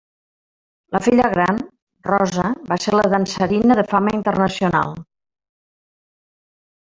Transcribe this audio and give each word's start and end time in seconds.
La 0.95 0.99
filla 1.07 1.25
gran, 1.33 1.59
Rosa, 2.07 2.45
va 2.71 2.77
ser 2.85 2.95
la 2.95 3.05
dansarina 3.13 3.77
de 3.81 3.85
fama 3.93 4.15
internacional. 4.21 4.97